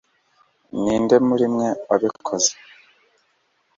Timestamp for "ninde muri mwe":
0.81-1.67